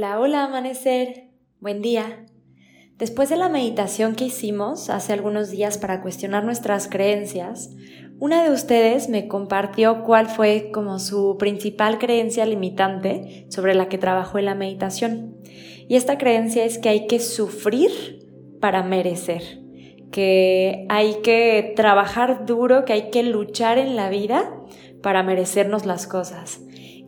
Hola, 0.00 0.18
hola 0.18 0.44
amanecer. 0.44 1.28
Buen 1.60 1.82
día. 1.82 2.24
Después 2.96 3.28
de 3.28 3.36
la 3.36 3.50
meditación 3.50 4.14
que 4.14 4.24
hicimos 4.24 4.88
hace 4.88 5.12
algunos 5.12 5.50
días 5.50 5.76
para 5.76 6.00
cuestionar 6.00 6.42
nuestras 6.42 6.88
creencias, 6.88 7.68
una 8.18 8.42
de 8.42 8.50
ustedes 8.50 9.10
me 9.10 9.28
compartió 9.28 10.02
cuál 10.04 10.28
fue 10.28 10.70
como 10.72 10.98
su 11.00 11.36
principal 11.38 11.98
creencia 11.98 12.46
limitante 12.46 13.44
sobre 13.50 13.74
la 13.74 13.90
que 13.90 13.98
trabajó 13.98 14.38
en 14.38 14.46
la 14.46 14.54
meditación. 14.54 15.36
Y 15.86 15.96
esta 15.96 16.16
creencia 16.16 16.64
es 16.64 16.78
que 16.78 16.88
hay 16.88 17.06
que 17.06 17.20
sufrir 17.20 17.90
para 18.58 18.82
merecer, 18.82 19.60
que 20.10 20.86
hay 20.88 21.16
que 21.22 21.74
trabajar 21.76 22.46
duro, 22.46 22.86
que 22.86 22.94
hay 22.94 23.10
que 23.10 23.22
luchar 23.22 23.76
en 23.76 23.96
la 23.96 24.08
vida 24.08 24.50
para 25.02 25.22
merecernos 25.22 25.84
las 25.84 26.06
cosas. 26.06 26.62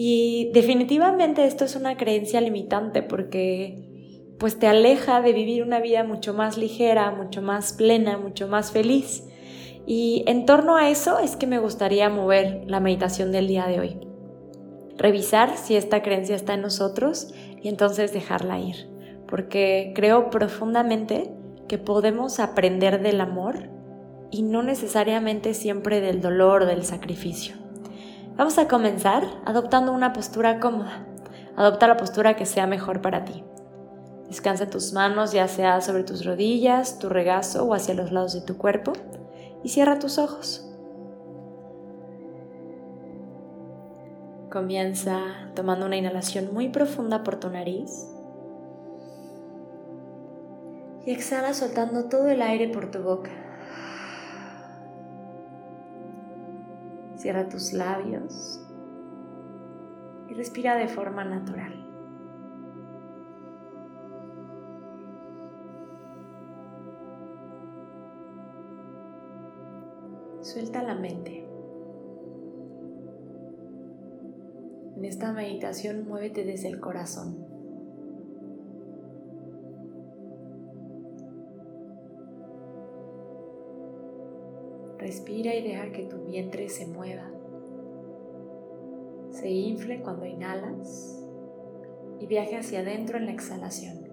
Y 0.00 0.52
definitivamente 0.54 1.44
esto 1.44 1.64
es 1.64 1.74
una 1.74 1.96
creencia 1.96 2.40
limitante 2.40 3.02
porque 3.02 4.30
pues 4.38 4.56
te 4.56 4.68
aleja 4.68 5.20
de 5.20 5.32
vivir 5.32 5.64
una 5.64 5.80
vida 5.80 6.04
mucho 6.04 6.34
más 6.34 6.56
ligera, 6.56 7.10
mucho 7.10 7.42
más 7.42 7.72
plena, 7.72 8.16
mucho 8.16 8.46
más 8.46 8.70
feliz. 8.70 9.24
Y 9.88 10.22
en 10.28 10.46
torno 10.46 10.76
a 10.76 10.88
eso 10.88 11.18
es 11.18 11.34
que 11.34 11.48
me 11.48 11.58
gustaría 11.58 12.08
mover 12.10 12.62
la 12.68 12.78
meditación 12.78 13.32
del 13.32 13.48
día 13.48 13.66
de 13.66 13.80
hoy. 13.80 14.00
Revisar 14.96 15.56
si 15.56 15.74
esta 15.74 16.00
creencia 16.00 16.36
está 16.36 16.54
en 16.54 16.62
nosotros 16.62 17.34
y 17.60 17.66
entonces 17.66 18.12
dejarla 18.12 18.60
ir. 18.60 18.88
Porque 19.26 19.90
creo 19.96 20.30
profundamente 20.30 21.32
que 21.66 21.78
podemos 21.78 22.38
aprender 22.38 23.02
del 23.02 23.20
amor 23.20 23.68
y 24.30 24.42
no 24.42 24.62
necesariamente 24.62 25.54
siempre 25.54 26.00
del 26.00 26.20
dolor 26.20 26.62
o 26.62 26.66
del 26.66 26.84
sacrificio. 26.84 27.67
Vamos 28.38 28.56
a 28.56 28.68
comenzar 28.68 29.24
adoptando 29.44 29.92
una 29.92 30.12
postura 30.12 30.60
cómoda. 30.60 31.04
Adopta 31.56 31.88
la 31.88 31.96
postura 31.96 32.36
que 32.36 32.46
sea 32.46 32.68
mejor 32.68 33.02
para 33.02 33.24
ti. 33.24 33.42
Descansa 34.28 34.70
tus 34.70 34.92
manos 34.92 35.32
ya 35.32 35.48
sea 35.48 35.80
sobre 35.80 36.04
tus 36.04 36.24
rodillas, 36.24 37.00
tu 37.00 37.08
regazo 37.08 37.64
o 37.64 37.74
hacia 37.74 37.94
los 37.94 38.12
lados 38.12 38.34
de 38.34 38.42
tu 38.42 38.56
cuerpo 38.56 38.92
y 39.64 39.70
cierra 39.70 39.98
tus 39.98 40.18
ojos. 40.18 40.64
Comienza 44.52 45.18
tomando 45.56 45.86
una 45.86 45.96
inhalación 45.96 46.54
muy 46.54 46.68
profunda 46.68 47.24
por 47.24 47.40
tu 47.40 47.50
nariz 47.50 48.06
y 51.04 51.10
exhala 51.10 51.54
soltando 51.54 52.04
todo 52.04 52.28
el 52.28 52.40
aire 52.40 52.68
por 52.68 52.92
tu 52.92 53.02
boca. 53.02 53.47
Cierra 57.18 57.48
tus 57.48 57.72
labios 57.72 58.64
y 60.28 60.34
respira 60.34 60.76
de 60.76 60.86
forma 60.86 61.24
natural. 61.24 61.84
Suelta 70.42 70.80
la 70.84 70.94
mente. 70.94 71.44
En 74.96 75.04
esta 75.04 75.32
meditación 75.32 76.06
muévete 76.06 76.44
desde 76.44 76.68
el 76.68 76.78
corazón. 76.78 77.47
Respira 85.08 85.54
y 85.54 85.62
deja 85.62 85.90
que 85.90 86.02
tu 86.02 86.26
vientre 86.26 86.68
se 86.68 86.86
mueva. 86.86 87.30
Se 89.30 89.48
infle 89.48 90.02
cuando 90.02 90.26
inhalas 90.26 91.26
y 92.20 92.26
viaje 92.26 92.58
hacia 92.58 92.80
adentro 92.80 93.16
en 93.16 93.24
la 93.24 93.32
exhalación. 93.32 94.06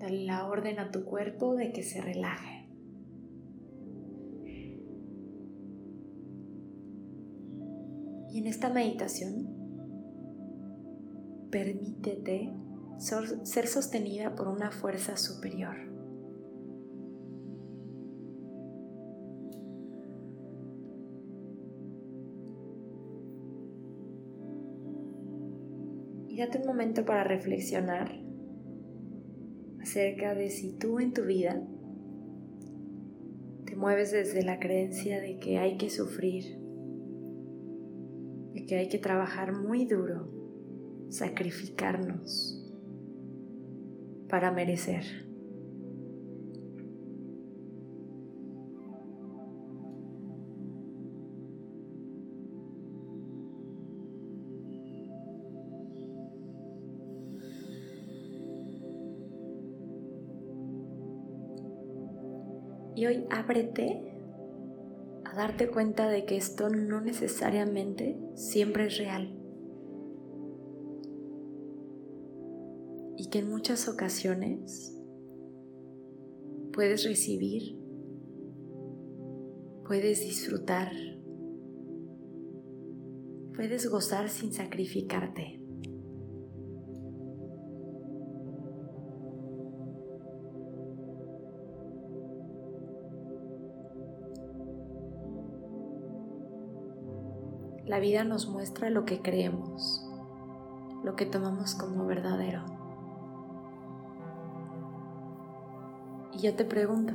Dale 0.00 0.24
la 0.24 0.48
orden 0.48 0.80
a 0.80 0.90
tu 0.90 1.04
cuerpo 1.04 1.54
de 1.54 1.70
que 1.70 1.84
se 1.84 2.00
relaje. 2.00 2.55
Esta 8.56 8.70
meditación, 8.70 9.48
permítete 11.50 12.54
ser 12.96 13.66
sostenida 13.66 14.34
por 14.34 14.48
una 14.48 14.70
fuerza 14.70 15.18
superior. 15.18 15.76
Y 26.28 26.38
date 26.38 26.60
un 26.60 26.66
momento 26.66 27.04
para 27.04 27.24
reflexionar 27.24 28.10
acerca 29.82 30.34
de 30.34 30.48
si 30.48 30.78
tú 30.78 30.98
en 30.98 31.12
tu 31.12 31.24
vida 31.24 31.62
te 33.66 33.76
mueves 33.76 34.12
desde 34.12 34.42
la 34.42 34.58
creencia 34.58 35.20
de 35.20 35.38
que 35.38 35.58
hay 35.58 35.76
que 35.76 35.90
sufrir 35.90 36.65
que 38.64 38.76
hay 38.76 38.88
que 38.88 38.98
trabajar 38.98 39.52
muy 39.52 39.84
duro, 39.84 40.30
sacrificarnos 41.10 42.62
para 44.28 44.50
merecer. 44.50 45.04
Y 62.94 63.04
hoy 63.04 63.26
ábrete 63.28 64.15
darte 65.36 65.68
cuenta 65.68 66.08
de 66.08 66.24
que 66.24 66.36
esto 66.36 66.70
no 66.70 67.00
necesariamente 67.00 68.18
siempre 68.34 68.86
es 68.86 68.96
real. 68.96 69.38
Y 73.18 73.28
que 73.28 73.40
en 73.40 73.48
muchas 73.48 73.88
ocasiones 73.88 74.98
puedes 76.72 77.04
recibir, 77.04 77.78
puedes 79.86 80.20
disfrutar, 80.20 80.92
puedes 83.54 83.88
gozar 83.88 84.28
sin 84.28 84.52
sacrificarte. 84.52 85.65
La 97.86 98.00
vida 98.00 98.24
nos 98.24 98.48
muestra 98.48 98.90
lo 98.90 99.04
que 99.04 99.22
creemos, 99.22 100.04
lo 101.04 101.14
que 101.14 101.24
tomamos 101.24 101.76
como 101.76 102.04
verdadero. 102.04 102.64
Y 106.32 106.40
yo 106.40 106.56
te 106.56 106.64
pregunto, 106.64 107.14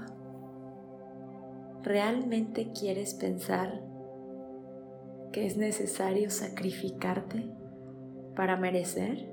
¿realmente 1.83 2.71
quieres 2.71 3.13
pensar 3.13 3.83
que 5.33 5.45
es 5.45 5.57
necesario 5.57 6.29
sacrificarte 6.29 7.51
para 8.37 8.55
merecer? 8.55 9.29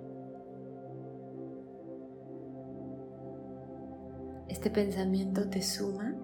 ¿Este 4.49 4.71
pensamiento 4.71 5.49
te 5.49 5.62
suma 5.62 6.17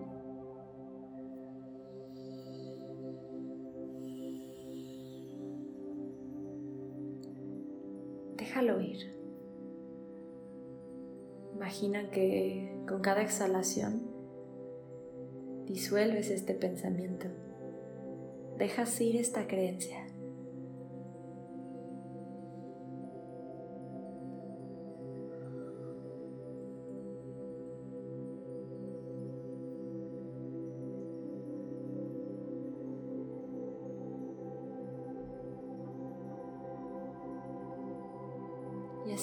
déjalo 8.55 8.81
ir. 8.81 9.13
Imagina 11.55 12.09
que 12.11 12.85
con 12.87 13.01
cada 13.01 13.23
exhalación 13.23 14.07
disuelves 15.67 16.31
este 16.31 16.55
pensamiento, 16.55 17.27
dejas 18.57 19.01
ir 19.01 19.17
esta 19.17 19.49
creencia. 19.49 20.04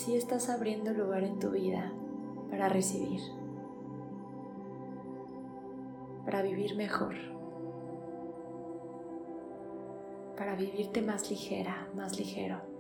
Y 0.02 0.04
así 0.04 0.16
estás 0.16 0.50
abriendo 0.50 0.94
lugar 0.94 1.24
en 1.24 1.38
tu 1.38 1.52
vida 1.52 1.94
para 2.50 2.68
recibir, 2.70 3.22
para 6.26 6.42
vivir 6.42 6.76
mejor, 6.76 7.14
para 10.36 10.56
vivirte 10.56 11.04
más 11.04 11.30
ligera, 11.30 11.88
más 11.94 12.18
ligero. 12.18 12.71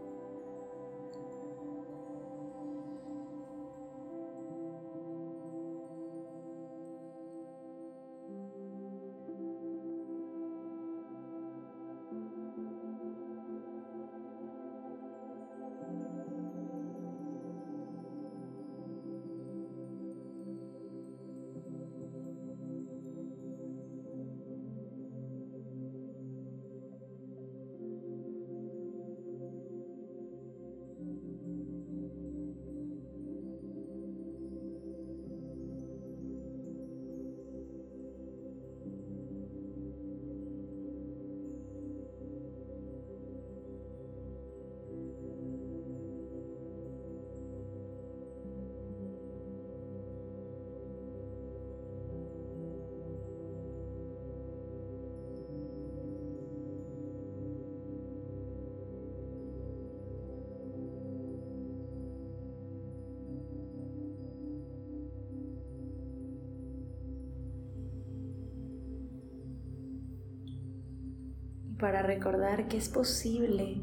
Para 71.81 72.03
recordar 72.03 72.67
que 72.67 72.77
es 72.77 72.89
posible 72.89 73.81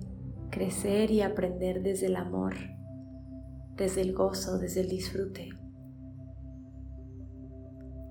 crecer 0.51 1.11
y 1.11 1.21
aprender 1.21 1.83
desde 1.83 2.07
el 2.07 2.15
amor, 2.15 2.55
desde 3.77 4.03
el 4.03 4.15
gozo, 4.15 4.57
desde 4.59 4.83
el 4.83 4.89
disfrute. 4.89 5.49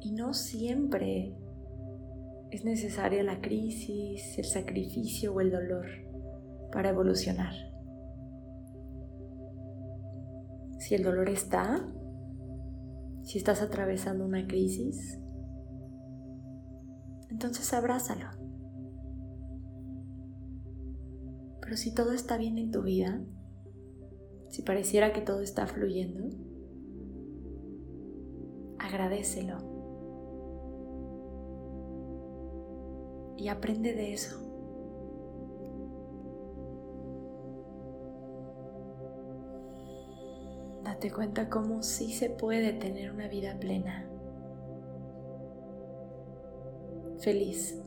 Y 0.01 0.11
no 0.11 0.33
siempre 0.33 1.37
es 2.51 2.65
necesaria 2.65 3.23
la 3.23 3.39
crisis, 3.39 4.37
el 4.37 4.45
sacrificio 4.45 5.33
o 5.33 5.39
el 5.39 5.51
dolor 5.51 5.87
para 6.73 6.89
evolucionar. 6.89 7.53
Si 10.79 10.95
el 10.95 11.03
dolor 11.03 11.29
está, 11.29 11.87
si 13.23 13.37
estás 13.37 13.61
atravesando 13.61 14.25
una 14.25 14.45
crisis, 14.47 15.17
entonces 17.29 17.73
abrázalo. 17.73 18.36
Pero 21.67 21.75
si 21.75 21.93
todo 21.93 22.13
está 22.13 22.37
bien 22.37 22.57
en 22.57 22.71
tu 22.71 22.81
vida, 22.81 23.21
si 24.47 24.61
pareciera 24.61 25.11
que 25.11 25.19
todo 25.19 25.41
está 25.41 25.67
fluyendo, 25.67 26.29
agradecelo. 28.79 29.57
Y 33.35 33.49
aprende 33.49 33.93
de 33.93 34.13
eso. 34.13 34.39
Date 40.85 41.11
cuenta 41.11 41.49
cómo 41.49 41.83
sí 41.83 42.13
se 42.13 42.29
puede 42.29 42.71
tener 42.71 43.11
una 43.11 43.27
vida 43.27 43.59
plena, 43.59 44.09
feliz. 47.19 47.77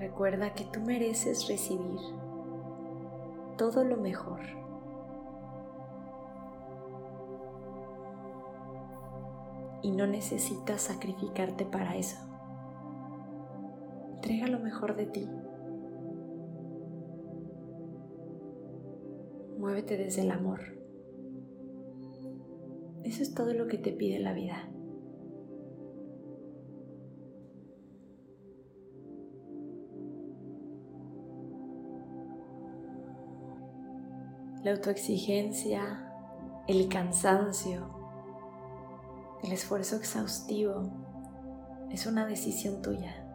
Recuerda 0.00 0.54
que 0.54 0.64
tú 0.64 0.80
mereces 0.80 1.46
recibir 1.46 2.00
todo 3.58 3.84
lo 3.84 3.98
mejor. 3.98 4.40
Y 9.82 9.90
no 9.90 10.06
necesitas 10.06 10.80
sacrificarte 10.80 11.66
para 11.66 11.98
eso. 11.98 12.16
Entrega 14.14 14.46
lo 14.46 14.58
mejor 14.58 14.96
de 14.96 15.04
ti. 15.04 15.28
Muévete 19.58 19.98
desde 19.98 20.22
el 20.22 20.30
amor. 20.30 20.60
Eso 23.04 23.22
es 23.22 23.34
todo 23.34 23.52
lo 23.52 23.66
que 23.66 23.76
te 23.76 23.92
pide 23.92 24.18
la 24.18 24.32
vida. 24.32 24.69
La 34.62 34.72
autoexigencia, 34.72 36.12
el 36.66 36.88
cansancio, 36.88 37.88
el 39.42 39.52
esfuerzo 39.52 39.96
exhaustivo 39.96 40.82
es 41.90 42.04
una 42.06 42.26
decisión 42.26 42.82
tuya. 42.82 43.26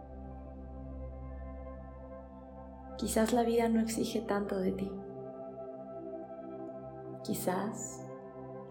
Quizás 2.97 3.33
la 3.33 3.43
vida 3.43 3.67
no 3.69 3.81
exige 3.81 4.21
tanto 4.21 4.59
de 4.59 4.71
ti. 4.71 4.91
Quizás 7.23 8.05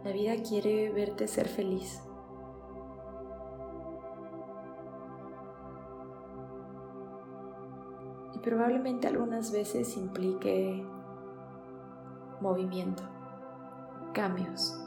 la 0.05 0.13
vida 0.13 0.35
quiere 0.49 0.91
verte 0.91 1.27
ser 1.27 1.49
feliz. 1.49 2.01
Y 8.33 8.39
probablemente 8.39 9.09
algunas 9.09 9.51
veces 9.51 9.97
implique 9.97 10.87
movimiento, 12.45 13.03
cambios, 14.13 14.79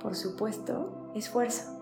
por 0.00 0.16
supuesto, 0.16 1.12
esfuerzo. 1.14 1.76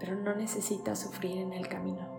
Pero 0.00 0.16
no 0.16 0.34
necesitas 0.34 0.98
sufrir 1.00 1.38
en 1.38 1.52
el 1.52 1.68
camino. 1.68 2.17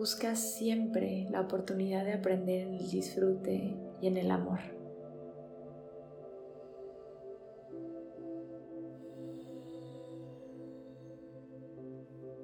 Buscas 0.00 0.38
siempre 0.38 1.26
la 1.30 1.42
oportunidad 1.42 2.06
de 2.06 2.14
aprender 2.14 2.62
en 2.62 2.72
el 2.72 2.90
disfrute 2.90 3.76
y 4.00 4.06
en 4.06 4.16
el 4.16 4.30
amor. 4.30 4.60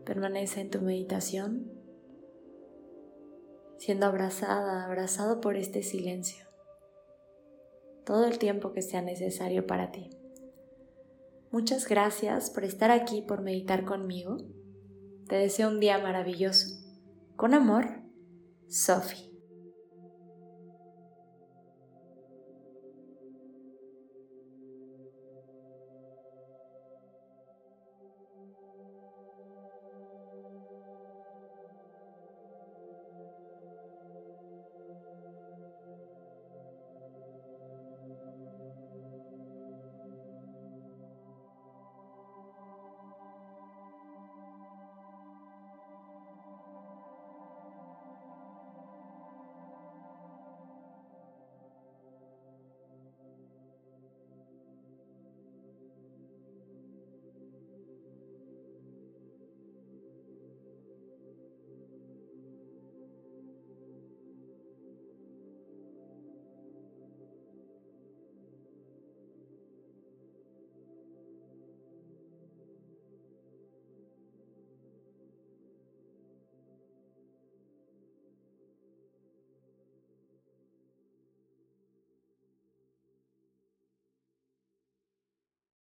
Permanece 0.04 0.60
en 0.60 0.68
tu 0.68 0.82
meditación, 0.82 1.72
siendo 3.78 4.04
abrazada, 4.04 4.84
abrazado 4.84 5.40
por 5.40 5.56
este 5.56 5.82
silencio, 5.82 6.44
todo 8.04 8.26
el 8.26 8.38
tiempo 8.38 8.74
que 8.74 8.82
sea 8.82 9.00
necesario 9.00 9.66
para 9.66 9.92
ti. 9.92 10.10
Muchas 11.50 11.88
gracias 11.88 12.50
por 12.50 12.64
estar 12.64 12.90
aquí, 12.90 13.22
por 13.22 13.40
meditar 13.40 13.86
conmigo. 13.86 14.36
Te 15.26 15.36
deseo 15.36 15.70
un 15.70 15.80
día 15.80 15.96
maravilloso. 15.96 16.75
Con 17.36 17.52
amor, 17.52 18.00
Sophie. 18.66 19.25